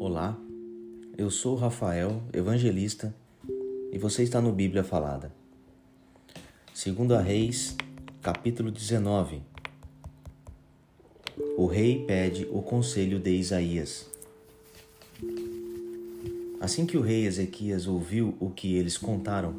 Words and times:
Olá, 0.00 0.38
eu 1.16 1.28
sou 1.28 1.56
Rafael, 1.56 2.22
evangelista, 2.32 3.12
e 3.92 3.98
você 3.98 4.22
está 4.22 4.40
no 4.40 4.52
Bíblia 4.52 4.84
Falada. 4.84 5.34
Segundo 6.72 7.16
a 7.16 7.20
Reis, 7.20 7.76
capítulo 8.22 8.70
19. 8.70 9.42
O 11.56 11.66
rei 11.66 12.04
pede 12.06 12.46
o 12.52 12.62
conselho 12.62 13.18
de 13.18 13.32
Isaías. 13.32 14.08
Assim 16.60 16.86
que 16.86 16.96
o 16.96 17.02
rei 17.02 17.26
Ezequias 17.26 17.88
ouviu 17.88 18.36
o 18.38 18.50
que 18.50 18.76
eles 18.76 18.96
contaram, 18.96 19.56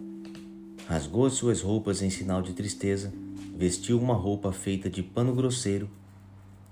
rasgou 0.87 1.29
suas 1.29 1.61
roupas 1.61 2.01
em 2.01 2.09
sinal 2.09 2.41
de 2.41 2.53
tristeza, 2.53 3.11
vestiu 3.57 3.99
uma 3.99 4.15
roupa 4.15 4.53
feita 4.53 4.89
de 4.89 5.03
pano 5.03 5.35
grosseiro 5.35 5.89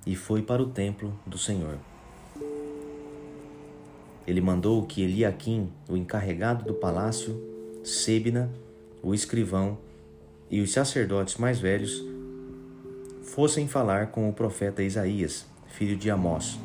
e 0.05 0.15
foi 0.15 0.41
para 0.41 0.63
o 0.63 0.69
templo 0.69 1.19
do 1.27 1.37
Senhor. 1.37 1.77
Ele 4.27 4.41
mandou 4.41 4.85
que 4.85 5.01
Eliaquim, 5.01 5.71
o 5.87 5.95
encarregado 5.95 6.65
do 6.65 6.73
palácio, 6.73 7.41
Sebna, 7.81 8.51
o 9.01 9.13
escrivão 9.13 9.77
e 10.51 10.59
os 10.59 10.73
sacerdotes 10.73 11.37
mais 11.37 11.59
velhos 11.59 12.03
fossem 13.21 13.67
falar 13.67 14.07
com 14.07 14.27
o 14.29 14.33
profeta 14.33 14.83
Isaías, 14.83 15.45
filho 15.69 15.95
de 15.95 16.09
Amós. 16.09 16.59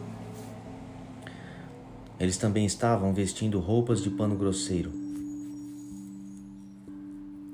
Eles 2.18 2.36
também 2.36 2.66
estavam 2.66 3.14
vestindo 3.14 3.60
roupas 3.60 4.02
de 4.02 4.10
pano 4.10 4.34
grosseiro. 4.34 4.92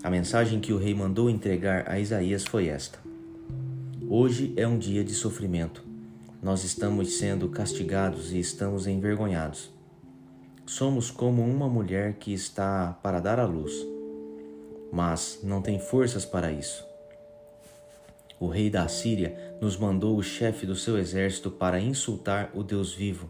A 0.03 0.09
mensagem 0.09 0.61
que 0.61 0.73
o 0.73 0.79
rei 0.79 0.95
mandou 0.95 1.29
entregar 1.29 1.87
a 1.87 1.99
Isaías 1.99 2.45
foi 2.47 2.69
esta: 2.69 2.99
Hoje 4.09 4.55
é 4.57 4.67
um 4.67 4.79
dia 4.79 5.05
de 5.05 5.13
sofrimento. 5.13 5.85
Nós 6.43 6.65
estamos 6.65 7.19
sendo 7.19 7.49
castigados 7.49 8.33
e 8.33 8.39
estamos 8.39 8.87
envergonhados. 8.87 9.78
Somos 10.69 11.11
como 11.11 11.43
uma 11.43 11.69
mulher 11.69 12.15
que 12.15 12.33
está 12.33 12.93
para 13.03 13.19
dar 13.19 13.41
à 13.41 13.47
luz, 13.47 13.73
mas 14.93 15.41
não 15.43 15.61
tem 15.61 15.81
forças 15.81 16.25
para 16.25 16.53
isso. 16.53 16.87
O 18.39 18.47
rei 18.47 18.71
da 18.71 18.85
Assíria 18.85 19.57
nos 19.61 19.77
mandou 19.77 20.17
o 20.17 20.23
chefe 20.23 20.65
do 20.65 20.77
seu 20.77 20.97
exército 20.97 21.51
para 21.51 21.81
insultar 21.81 22.53
o 22.55 22.63
Deus 22.63 22.95
vivo. 22.95 23.29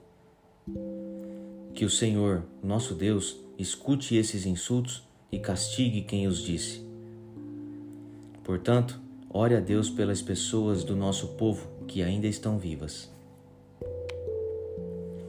Que 1.73 1.85
o 1.85 1.91
Senhor, 1.91 2.45
nosso 2.63 2.95
Deus, 2.95 3.37
escute 3.57 4.17
esses 4.17 4.45
insultos 4.45 5.09
e 5.33 5.39
castigue 5.39 6.03
quem 6.03 6.27
os 6.27 6.43
disse. 6.43 6.87
Portanto, 8.45 9.01
Ore 9.31 9.55
a 9.55 9.61
Deus 9.61 9.91
pelas 9.91 10.23
pessoas 10.23 10.83
do 10.83 10.97
nosso 10.97 11.29
povo 11.37 11.69
que 11.87 12.03
ainda 12.03 12.27
estão 12.27 12.59
vivas. 12.59 13.11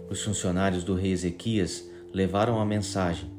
Os 0.10 0.24
funcionários 0.24 0.86
do 0.86 0.96
rei 0.96 1.12
Ezequias 1.12 1.90
levaram 2.14 2.60
a 2.60 2.66
mensagem 2.66 3.30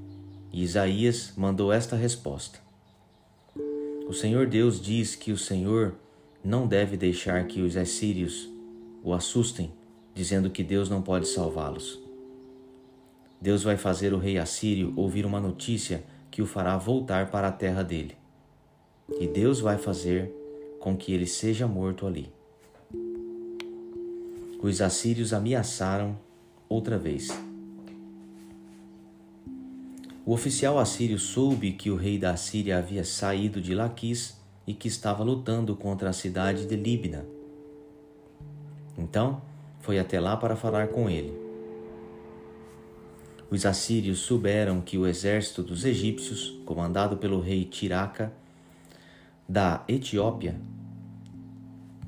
e 0.52 0.62
Isaías 0.62 1.32
mandou 1.36 1.72
esta 1.72 1.96
resposta: 1.96 2.58
O 4.08 4.12
Senhor 4.12 4.46
Deus 4.46 4.80
diz 4.80 5.14
que 5.14 5.32
o 5.32 5.38
Senhor 5.38 5.94
não 6.44 6.66
deve 6.66 6.96
deixar 6.96 7.46
que 7.46 7.60
os 7.60 7.76
assírios 7.76 8.48
o 9.02 9.12
assustem, 9.12 9.72
dizendo 10.14 10.50
que 10.50 10.62
Deus 10.62 10.88
não 10.88 11.02
pode 11.02 11.28
salvá-los. 11.28 12.00
Deus 13.40 13.62
vai 13.62 13.76
fazer 13.76 14.12
o 14.12 14.18
rei 14.18 14.38
assírio 14.38 14.92
ouvir 14.96 15.24
uma 15.24 15.40
notícia 15.40 16.04
que 16.30 16.42
o 16.42 16.46
fará 16.46 16.76
voltar 16.76 17.30
para 17.30 17.48
a 17.48 17.52
terra 17.52 17.82
dele. 17.82 18.16
E 19.18 19.26
Deus 19.26 19.60
vai 19.60 19.78
fazer 19.78 20.30
com 20.78 20.96
que 20.96 21.12
ele 21.12 21.26
seja 21.26 21.66
morto 21.66 22.06
ali. 22.06 22.30
Os 24.62 24.82
assírios 24.82 25.32
ameaçaram 25.32 26.18
outra 26.68 26.98
vez. 26.98 27.30
O 30.24 30.32
oficial 30.32 30.78
assírio 30.78 31.18
soube 31.18 31.72
que 31.72 31.90
o 31.90 31.96
rei 31.96 32.18
da 32.18 32.32
Assíria 32.32 32.78
havia 32.78 33.04
saído 33.04 33.60
de 33.60 33.74
Laquis 33.74 34.38
e 34.66 34.74
que 34.74 34.86
estava 34.86 35.24
lutando 35.24 35.74
contra 35.74 36.10
a 36.10 36.12
cidade 36.12 36.66
de 36.66 36.76
Líbina. 36.76 37.24
Então, 38.98 39.40
foi 39.80 39.98
até 39.98 40.20
lá 40.20 40.36
para 40.36 40.54
falar 40.54 40.88
com 40.88 41.08
ele. 41.08 41.32
Os 43.50 43.64
assírios 43.64 44.20
souberam 44.20 44.80
que 44.80 44.98
o 44.98 45.06
exército 45.06 45.62
dos 45.62 45.84
egípcios, 45.84 46.60
comandado 46.64 47.16
pelo 47.16 47.40
rei 47.40 47.64
Tiraca, 47.64 48.32
da 49.48 49.82
Etiópia 49.88 50.54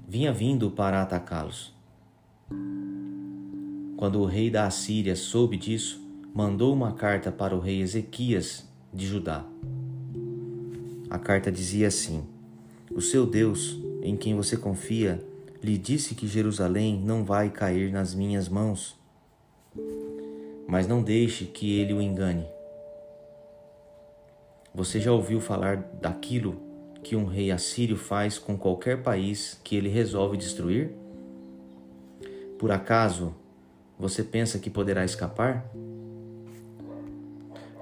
vinha 0.06 0.32
vindo 0.32 0.70
para 0.70 1.00
atacá-los. 1.02 1.74
Quando 3.96 4.20
o 4.20 4.26
rei 4.26 4.50
da 4.50 4.66
Assíria 4.66 5.16
soube 5.16 5.56
disso, 5.56 6.01
mandou 6.34 6.72
uma 6.72 6.92
carta 6.92 7.30
para 7.30 7.54
o 7.54 7.60
rei 7.60 7.82
Ezequias 7.82 8.66
de 8.92 9.06
Judá. 9.06 9.44
A 11.10 11.18
carta 11.18 11.52
dizia 11.52 11.88
assim: 11.88 12.24
O 12.90 13.00
seu 13.00 13.26
Deus, 13.26 13.78
em 14.02 14.16
quem 14.16 14.34
você 14.34 14.56
confia, 14.56 15.22
lhe 15.62 15.76
disse 15.76 16.14
que 16.14 16.26
Jerusalém 16.26 16.98
não 16.98 17.22
vai 17.22 17.50
cair 17.50 17.92
nas 17.92 18.14
minhas 18.14 18.48
mãos. 18.48 18.98
Mas 20.66 20.86
não 20.86 21.02
deixe 21.02 21.44
que 21.44 21.78
ele 21.78 21.92
o 21.92 22.00
engane. 22.00 22.46
Você 24.74 24.98
já 24.98 25.12
ouviu 25.12 25.38
falar 25.38 25.76
daquilo 26.00 26.56
que 27.02 27.14
um 27.14 27.26
rei 27.26 27.50
assírio 27.50 27.96
faz 27.96 28.38
com 28.38 28.56
qualquer 28.56 29.02
país 29.02 29.60
que 29.62 29.76
ele 29.76 29.90
resolve 29.90 30.38
destruir? 30.38 30.92
Por 32.58 32.70
acaso 32.70 33.34
você 33.98 34.22
pensa 34.24 34.58
que 34.58 34.70
poderá 34.70 35.04
escapar? 35.04 35.70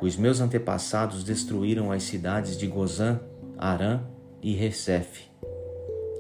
Os 0.01 0.17
meus 0.17 0.41
antepassados 0.41 1.23
destruíram 1.23 1.93
as 1.93 2.03
cidades 2.05 2.57
de 2.57 2.67
Gozã, 2.67 3.21
Arã 3.59 4.03
e 4.43 4.55
Recef 4.55 5.31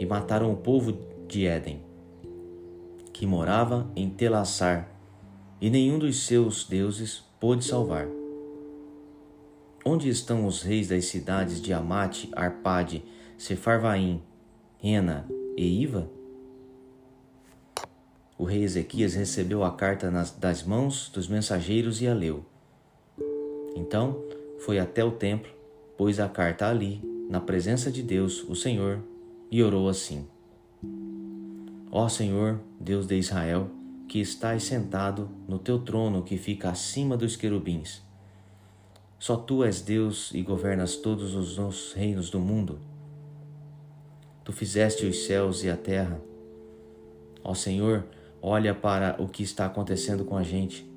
e 0.00 0.06
mataram 0.06 0.50
o 0.50 0.56
povo 0.56 0.98
de 1.28 1.46
Éden, 1.46 1.82
que 3.12 3.26
morava 3.26 3.86
em 3.94 4.08
Telassar, 4.08 4.88
e 5.60 5.68
nenhum 5.68 5.98
dos 5.98 6.24
seus 6.24 6.64
deuses 6.64 7.22
pôde 7.38 7.62
salvar. 7.62 8.08
Onde 9.84 10.08
estão 10.08 10.46
os 10.46 10.62
reis 10.62 10.88
das 10.88 11.04
cidades 11.04 11.60
de 11.60 11.74
Amate, 11.74 12.30
Arpade, 12.32 13.04
Sefarvaim, 13.36 14.22
Rena 14.78 15.28
e 15.54 15.82
Iva? 15.82 16.10
O 18.38 18.44
rei 18.44 18.62
Ezequias 18.62 19.12
recebeu 19.12 19.62
a 19.62 19.72
carta 19.72 20.10
nas, 20.10 20.30
das 20.30 20.62
mãos 20.62 21.10
dos 21.10 21.28
mensageiros 21.28 22.00
e 22.00 22.08
a 22.08 22.14
leu. 22.14 22.42
Então 23.74 24.22
foi 24.58 24.78
até 24.78 25.04
o 25.04 25.10
templo, 25.10 25.50
pôs 25.96 26.20
a 26.20 26.28
carta 26.28 26.68
ali, 26.68 27.00
na 27.28 27.40
presença 27.40 27.90
de 27.90 28.02
Deus, 28.02 28.42
o 28.48 28.54
Senhor, 28.54 29.02
e 29.50 29.62
orou 29.62 29.88
assim: 29.88 30.26
Ó 31.90 32.08
Senhor, 32.08 32.60
Deus 32.78 33.06
de 33.06 33.16
Israel, 33.16 33.70
que 34.08 34.20
estás 34.20 34.64
sentado 34.64 35.30
no 35.46 35.58
teu 35.58 35.78
trono 35.78 36.22
que 36.22 36.36
fica 36.36 36.70
acima 36.70 37.16
dos 37.16 37.36
querubins, 37.36 38.02
só 39.20 39.36
tu 39.36 39.62
és 39.62 39.82
Deus 39.82 40.32
e 40.32 40.40
governas 40.40 40.96
todos 40.96 41.34
os 41.34 41.92
reinos 41.92 42.30
do 42.30 42.40
mundo. 42.40 42.80
Tu 44.42 44.50
fizeste 44.50 45.04
os 45.04 45.26
céus 45.26 45.62
e 45.62 45.68
a 45.68 45.76
terra. 45.76 46.18
Ó 47.44 47.54
Senhor, 47.54 48.06
olha 48.40 48.74
para 48.74 49.22
o 49.22 49.28
que 49.28 49.42
está 49.42 49.66
acontecendo 49.66 50.24
com 50.24 50.38
a 50.38 50.42
gente. 50.42 50.89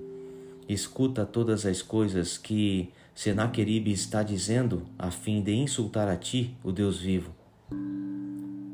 Escuta 0.67 1.25
todas 1.25 1.65
as 1.65 1.81
coisas 1.81 2.37
que 2.37 2.89
Senaqueribe 3.13 3.91
está 3.91 4.23
dizendo 4.23 4.83
a 4.97 5.11
fim 5.11 5.41
de 5.41 5.53
insultar 5.53 6.07
a 6.07 6.15
ti, 6.15 6.55
o 6.63 6.71
Deus 6.71 6.99
vivo. 6.99 7.31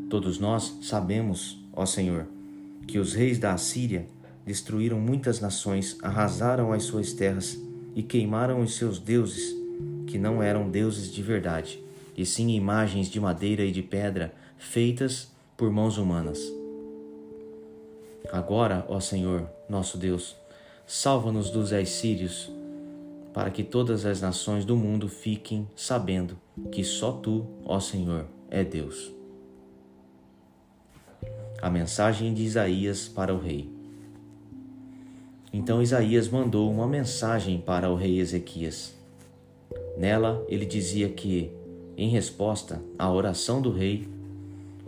Todos 0.10 0.40
nós 0.40 0.78
sabemos, 0.82 1.58
ó 1.74 1.86
Senhor, 1.86 2.28
que 2.88 3.00
os 3.00 3.14
reis 3.14 3.38
da 3.38 3.54
Assíria 3.54 4.08
destruíram 4.46 5.00
muitas 5.00 5.40
nações, 5.40 5.98
arrasaram 6.02 6.72
as 6.72 6.84
suas 6.84 7.14
terras 7.14 7.60
e 7.96 8.02
queimaram 8.02 8.62
os 8.62 8.76
seus 8.76 9.00
deuses, 9.00 9.56
que 10.08 10.18
não 10.18 10.42
eram 10.42 10.70
deuses 10.70 11.12
de 11.12 11.22
verdade, 11.22 11.84
e 12.16 12.26
sim 12.26 12.50
imagens 12.50 13.10
de 13.10 13.20
madeira 13.20 13.64
e 13.64 13.72
de 13.72 13.82
pedra 13.82 14.34
feitas 14.58 15.32
por 15.58 15.72
mãos 15.72 15.98
humanas. 15.98 16.40
Agora, 18.32 18.86
ó 18.88 19.00
Senhor, 19.00 19.50
nosso 19.68 19.98
Deus, 19.98 20.36
salva-nos 20.92 21.52
dos 21.52 21.72
assírios, 21.72 22.52
para 23.32 23.52
que 23.52 23.64
todas 23.64 24.08
as 24.08 24.22
nações 24.22 24.66
do 24.66 24.76
mundo 24.76 25.08
fiquem 25.08 25.68
sabendo 25.76 26.36
que 26.72 26.84
só 26.84 27.12
tu, 27.12 27.46
ó 27.64 27.80
Senhor, 27.80 28.26
é 28.50 28.64
Deus. 28.64 29.12
A 31.62 31.70
mensagem 31.70 32.34
de 32.34 32.42
Isaías 32.42 33.08
para 33.08 33.32
o 33.32 33.38
rei. 33.38 33.70
Então 35.54 35.80
Isaías 35.80 36.28
mandou 36.28 36.72
uma 36.72 36.88
mensagem 36.88 37.62
para 37.62 37.88
o 37.92 37.96
rei 37.96 38.20
Ezequias. 38.20 38.98
Nela 39.96 40.44
ele 40.50 40.66
dizia 40.66 41.08
que, 41.08 41.52
em 41.96 42.10
resposta 42.10 42.82
à 42.98 43.12
oração 43.12 43.62
do 43.62 43.72
rei, 43.72 44.10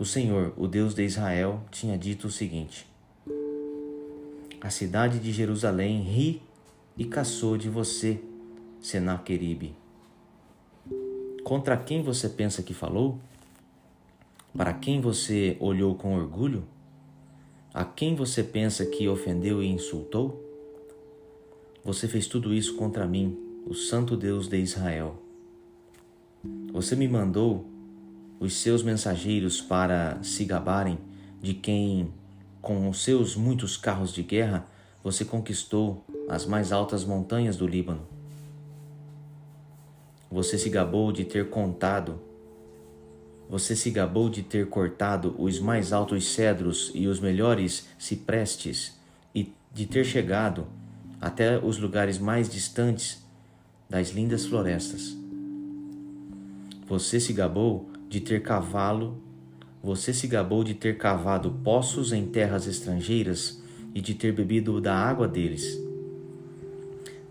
o 0.00 0.04
Senhor, 0.04 0.52
o 0.56 0.66
Deus 0.66 0.94
de 0.94 1.04
Israel, 1.04 1.60
tinha 1.70 1.96
dito 1.96 2.26
o 2.26 2.30
seguinte: 2.30 2.91
A 4.62 4.70
cidade 4.70 5.18
de 5.18 5.32
Jerusalém 5.32 6.02
ri 6.02 6.40
e 6.96 7.04
caçou 7.04 7.56
de 7.56 7.68
você, 7.68 8.22
Senaqueribe. 8.80 9.74
Contra 11.42 11.76
quem 11.76 12.00
você 12.00 12.28
pensa 12.28 12.62
que 12.62 12.72
falou? 12.72 13.18
Para 14.56 14.72
quem 14.72 15.00
você 15.00 15.56
olhou 15.58 15.96
com 15.96 16.14
orgulho? 16.14 16.64
A 17.74 17.84
quem 17.84 18.14
você 18.14 18.44
pensa 18.44 18.86
que 18.86 19.08
ofendeu 19.08 19.60
e 19.60 19.66
insultou? 19.66 20.40
Você 21.84 22.06
fez 22.06 22.28
tudo 22.28 22.54
isso 22.54 22.76
contra 22.76 23.04
mim, 23.04 23.36
o 23.66 23.74
Santo 23.74 24.16
Deus 24.16 24.46
de 24.46 24.58
Israel. 24.58 25.20
Você 26.72 26.94
me 26.94 27.08
mandou 27.08 27.66
os 28.38 28.54
seus 28.54 28.84
mensageiros 28.84 29.60
para 29.60 30.22
se 30.22 30.44
gabarem 30.44 30.98
de 31.40 31.52
quem, 31.52 32.12
com 32.62 32.88
os 32.88 33.02
seus 33.02 33.34
muitos 33.34 33.76
carros 33.76 34.12
de 34.12 34.22
guerra, 34.22 34.64
você 35.02 35.24
conquistou 35.24 36.04
as 36.28 36.46
mais 36.46 36.70
altas 36.70 37.04
montanhas 37.04 37.56
do 37.56 37.66
Líbano. 37.66 38.06
Você 40.30 40.56
se 40.56 40.70
gabou 40.70 41.10
de 41.12 41.24
ter 41.24 41.50
contado, 41.50 42.20
você 43.50 43.74
se 43.74 43.90
gabou 43.90 44.30
de 44.30 44.42
ter 44.42 44.68
cortado 44.68 45.34
os 45.36 45.58
mais 45.58 45.92
altos 45.92 46.28
cedros 46.28 46.92
e 46.94 47.08
os 47.08 47.18
melhores 47.18 47.88
ciprestes 47.98 48.96
e 49.34 49.52
de 49.74 49.84
ter 49.84 50.04
chegado 50.04 50.66
até 51.20 51.58
os 51.58 51.78
lugares 51.78 52.16
mais 52.16 52.48
distantes 52.48 53.22
das 53.90 54.10
lindas 54.10 54.46
florestas. 54.46 55.16
Você 56.86 57.18
se 57.18 57.32
gabou 57.32 57.90
de 58.08 58.20
ter 58.20 58.42
cavalo, 58.42 59.20
você 59.82 60.14
se 60.14 60.28
gabou 60.28 60.62
de 60.62 60.74
ter 60.74 60.96
cavado 60.96 61.50
poços 61.64 62.12
em 62.12 62.26
terras 62.26 62.66
estrangeiras 62.66 63.60
e 63.92 64.00
de 64.00 64.14
ter 64.14 64.32
bebido 64.32 64.80
da 64.80 64.94
água 64.94 65.26
deles. 65.26 65.76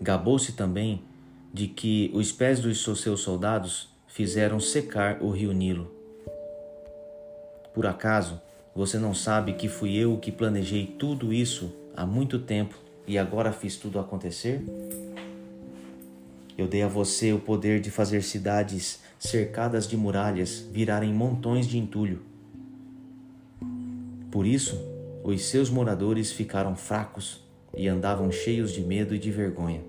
Gabou-se 0.00 0.52
também 0.52 1.02
de 1.52 1.66
que 1.66 2.10
os 2.12 2.30
pés 2.30 2.60
dos 2.60 2.82
seus 2.82 3.20
soldados 3.20 3.88
fizeram 4.06 4.60
secar 4.60 5.22
o 5.22 5.30
rio 5.30 5.52
Nilo. 5.52 5.90
Por 7.72 7.86
acaso, 7.86 8.40
você 8.74 8.98
não 8.98 9.14
sabe 9.14 9.54
que 9.54 9.68
fui 9.68 9.96
eu 9.96 10.18
que 10.18 10.30
planejei 10.30 10.86
tudo 10.86 11.32
isso 11.32 11.72
há 11.96 12.04
muito 12.04 12.38
tempo 12.38 12.78
e 13.06 13.16
agora 13.16 13.50
fiz 13.50 13.76
tudo 13.76 13.98
acontecer? 13.98 14.62
Eu 16.56 16.68
dei 16.68 16.82
a 16.82 16.88
você 16.88 17.32
o 17.32 17.38
poder 17.38 17.80
de 17.80 17.90
fazer 17.90 18.22
cidades 18.22 19.00
cercadas 19.18 19.88
de 19.88 19.96
muralhas 19.96 20.66
virarem 20.70 21.12
montões 21.12 21.66
de 21.66 21.78
entulho. 21.78 22.31
Por 24.32 24.46
isso, 24.46 24.80
os 25.22 25.44
seus 25.44 25.68
moradores 25.68 26.32
ficaram 26.32 26.74
fracos 26.74 27.44
e 27.76 27.86
andavam 27.86 28.32
cheios 28.32 28.72
de 28.72 28.80
medo 28.80 29.14
e 29.14 29.18
de 29.18 29.30
vergonha. 29.30 29.82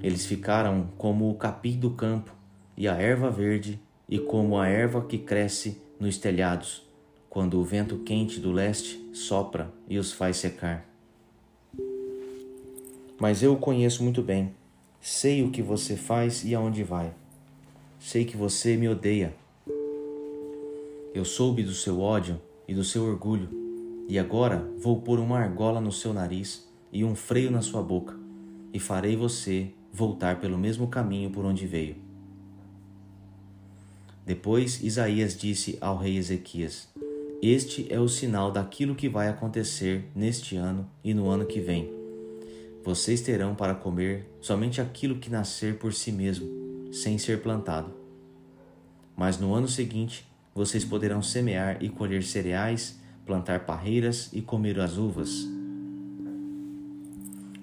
Eles 0.00 0.24
ficaram 0.24 0.88
como 0.96 1.28
o 1.28 1.34
capim 1.34 1.76
do 1.76 1.90
campo 1.90 2.32
e 2.76 2.86
a 2.86 2.94
erva 2.94 3.30
verde, 3.30 3.80
e 4.08 4.18
como 4.18 4.56
a 4.56 4.68
erva 4.68 5.04
que 5.04 5.18
cresce 5.18 5.82
nos 5.98 6.18
telhados, 6.18 6.88
quando 7.28 7.60
o 7.60 7.64
vento 7.64 7.98
quente 7.98 8.38
do 8.38 8.52
leste 8.52 9.10
sopra 9.12 9.70
e 9.88 9.98
os 9.98 10.12
faz 10.12 10.36
secar. 10.36 10.88
Mas 13.18 13.42
eu 13.42 13.54
o 13.54 13.58
conheço 13.58 14.04
muito 14.04 14.22
bem. 14.22 14.54
Sei 15.00 15.42
o 15.42 15.50
que 15.50 15.62
você 15.62 15.96
faz 15.96 16.44
e 16.44 16.54
aonde 16.54 16.84
vai. 16.84 17.12
Sei 17.98 18.24
que 18.24 18.36
você 18.36 18.76
me 18.76 18.88
odeia. 18.88 19.34
Eu 21.14 21.24
soube 21.24 21.62
do 21.62 21.72
seu 21.72 22.00
ódio 22.00 22.40
e 22.66 22.74
do 22.74 22.84
seu 22.84 23.04
orgulho, 23.04 23.48
e 24.08 24.18
agora 24.18 24.68
vou 24.78 25.00
pôr 25.00 25.18
uma 25.18 25.38
argola 25.38 25.80
no 25.80 25.92
seu 25.92 26.12
nariz 26.12 26.68
e 26.92 27.04
um 27.04 27.14
freio 27.14 27.50
na 27.50 27.62
sua 27.62 27.82
boca, 27.82 28.16
e 28.72 28.78
farei 28.78 29.16
você 29.16 29.70
voltar 29.92 30.40
pelo 30.40 30.58
mesmo 30.58 30.88
caminho 30.88 31.30
por 31.30 31.44
onde 31.44 31.66
veio. 31.66 31.96
Depois 34.24 34.82
Isaías 34.82 35.36
disse 35.36 35.76
ao 35.80 35.96
rei 35.96 36.16
Ezequias: 36.16 36.88
Este 37.42 37.92
é 37.92 37.98
o 37.98 38.08
sinal 38.08 38.52
daquilo 38.52 38.94
que 38.94 39.08
vai 39.08 39.28
acontecer 39.28 40.04
neste 40.14 40.56
ano 40.56 40.88
e 41.02 41.12
no 41.12 41.28
ano 41.28 41.46
que 41.46 41.60
vem 41.60 42.00
vocês 42.82 43.20
terão 43.20 43.54
para 43.54 43.74
comer 43.74 44.26
somente 44.40 44.80
aquilo 44.80 45.18
que 45.18 45.30
nascer 45.30 45.78
por 45.78 45.92
si 45.92 46.10
mesmo, 46.10 46.48
sem 46.92 47.18
ser 47.18 47.42
plantado. 47.42 47.92
Mas 49.14 49.38
no 49.38 49.54
ano 49.54 49.68
seguinte, 49.68 50.26
vocês 50.54 50.84
poderão 50.84 51.22
semear 51.22 51.82
e 51.82 51.88
colher 51.88 52.22
cereais, 52.22 52.98
plantar 53.24 53.66
parreiras 53.66 54.30
e 54.32 54.42
comer 54.42 54.78
as 54.80 54.96
uvas. 54.96 55.46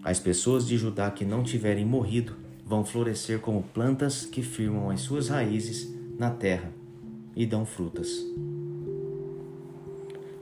As 0.04 0.20
pessoas 0.20 0.66
de 0.66 0.78
Judá 0.78 1.12
que 1.12 1.26
não 1.26 1.44
tiverem 1.44 1.86
morrido 1.86 2.36
vão 2.66 2.86
florescer 2.86 3.40
como 3.40 3.64
plantas 3.64 4.26
que 4.26 4.42
firmam 4.42 4.90
as 4.90 5.02
suas 5.02 5.30
raízes 5.30 5.94
na 6.18 6.32
terra 6.32 6.72
e 7.36 7.46
dão 7.46 7.66
frutas. 7.66 8.10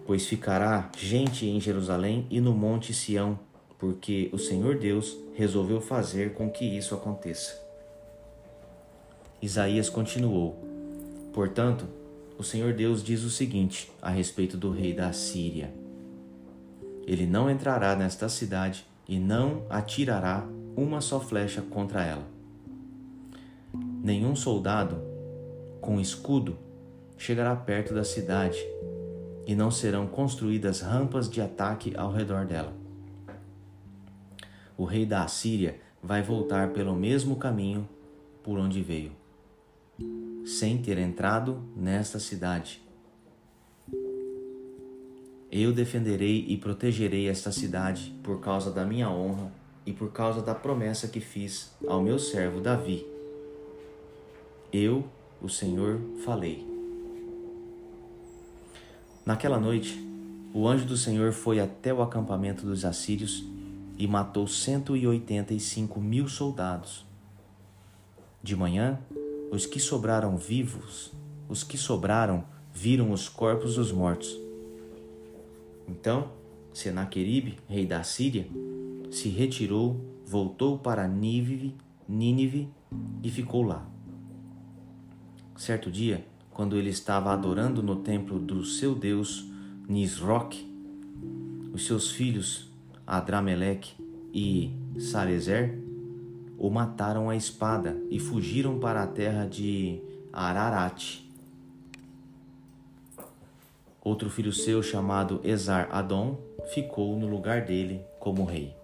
Pois 0.06 0.28
ficará 0.28 0.92
gente 0.98 1.48
em 1.48 1.60
Jerusalém 1.60 2.28
e 2.30 2.40
no 2.40 2.54
monte 2.54 2.94
Sião 2.94 3.40
porque 3.78 4.30
o 4.32 4.38
Senhor 4.38 4.78
Deus 4.78 5.18
resolveu 5.34 5.82
fazer 5.82 6.34
com 6.34 6.50
que 6.50 6.66
isso 6.66 6.96
aconteça. 6.96 7.62
Isaías 9.42 9.90
continuou: 9.90 10.58
Portanto, 11.34 11.86
o 12.38 12.44
Senhor 12.44 12.74
Deus 12.74 13.04
diz 13.04 13.24
o 13.24 13.30
seguinte 13.30 13.92
a 14.02 14.10
respeito 14.10 14.58
do 14.58 14.72
rei 14.72 14.94
da 14.94 15.12
Síria: 15.14 15.74
Ele 17.06 17.26
não 17.26 17.50
entrará 17.50 17.96
nesta 17.96 18.28
cidade 18.28 18.86
e 19.08 19.20
não 19.20 19.66
atirará 19.70 20.46
uma 20.76 21.02
só 21.02 21.20
flecha 21.20 21.62
contra 21.62 22.04
ela. 22.04 22.28
Nenhum 24.04 24.36
soldado 24.36 24.98
com 25.80 26.00
escudo 26.00 26.58
chegará 27.18 27.56
perto 27.56 27.94
da 27.94 28.04
cidade, 28.04 28.58
e 29.48 29.56
não 29.56 29.70
serão 29.70 30.08
construídas 30.08 30.82
rampas 30.82 31.30
de 31.30 31.40
ataque 31.40 31.96
ao 31.96 32.12
redor 32.12 32.46
dela. 32.46 32.74
O 34.76 34.84
rei 34.84 35.06
da 35.06 35.24
Assíria 35.24 35.80
vai 36.02 36.22
voltar 36.22 36.70
pelo 36.74 36.96
mesmo 36.96 37.36
caminho 37.36 37.88
por 38.44 38.58
onde 38.60 38.82
veio, 38.82 39.12
sem 40.46 40.78
ter 40.78 40.98
entrado 40.98 41.62
nesta 41.76 42.20
cidade. 42.20 42.82
Eu 45.52 45.74
defenderei 45.74 46.46
e 46.48 46.58
protegerei 46.58 47.28
esta 47.28 47.52
cidade 47.52 48.14
por 48.22 48.40
causa 48.40 48.72
da 48.72 48.86
minha 48.86 49.10
honra 49.10 49.52
e 49.86 49.94
por 49.94 50.12
causa 50.12 50.42
da 50.42 50.54
promessa 50.54 51.08
que 51.08 51.20
fiz 51.20 51.72
ao 51.88 52.02
meu 52.02 52.20
servo 52.20 52.60
Davi. 52.62 53.06
Eu, 54.72 55.06
o 55.42 55.48
Senhor, 55.50 56.02
falei. 56.24 56.68
Naquela 59.26 59.60
noite, 59.60 59.98
o 60.54 60.68
anjo 60.68 60.86
do 60.86 60.98
Senhor 60.98 61.32
foi 61.32 61.60
até 61.60 61.94
o 61.94 62.02
acampamento 62.02 62.66
dos 62.66 62.86
assírios 62.86 63.44
e 63.98 64.08
matou 64.08 64.48
cento 64.48 64.96
e 64.96 65.08
oitenta 65.08 65.54
e 65.54 65.60
cinco 65.60 66.02
mil 66.02 66.28
soldados. 66.28 67.06
De 68.44 68.56
manhã, 68.56 69.00
os 69.52 69.66
que 69.66 69.80
sobraram 69.80 70.38
vivos, 70.38 71.12
os 71.48 71.64
que 71.64 71.78
sobraram, 71.78 72.44
viram 72.74 73.12
os 73.12 73.30
corpos 73.30 73.76
dos 73.76 73.92
mortos. 73.92 74.38
Então, 75.88 76.30
Senaqueribe, 76.74 77.58
rei 77.68 77.86
da 77.86 78.04
Síria, 78.04 78.48
se 79.12 79.30
retirou, 79.30 80.00
voltou 80.26 80.78
para 80.78 81.08
Nínive, 81.08 81.76
Nínive 82.08 82.70
e 83.24 83.30
ficou 83.30 83.64
lá. 83.64 83.88
Certo 85.56 85.90
dia, 85.90 86.26
quando 86.52 86.78
ele 86.78 86.90
estava 86.90 87.32
adorando 87.32 87.82
no 87.82 87.98
templo 87.98 88.40
do 88.40 88.66
seu 88.66 88.94
deus 88.94 89.46
Nisroch, 89.88 90.56
os 91.72 91.86
seus 91.86 92.12
filhos 92.12 92.70
Adrameleque 93.06 93.94
e 94.34 94.72
Sarezer 95.00 95.85
o 96.58 96.70
mataram 96.70 97.30
à 97.30 97.36
espada 97.36 97.98
e 98.10 98.20
fugiram 98.20 98.80
para 98.80 99.04
a 99.04 99.08
terra 99.08 99.46
de 99.46 100.02
Ararat. 100.32 101.22
Outro 104.02 104.30
filho 104.30 104.54
seu, 104.54 104.84
chamado 104.84 105.42
Esar 105.44 105.90
Adon, 105.92 106.38
ficou 106.74 107.18
no 107.18 107.28
lugar 107.28 107.62
dele 107.66 108.02
como 108.20 108.46
rei. 108.46 108.76